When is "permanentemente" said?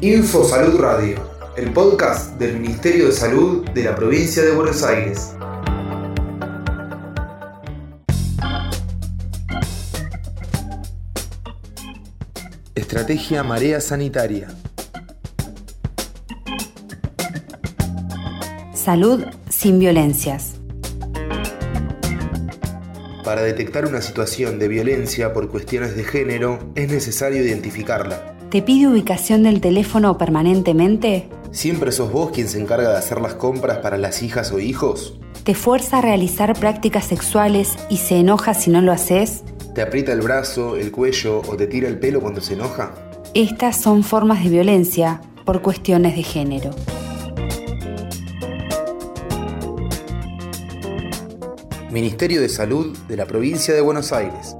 30.16-31.28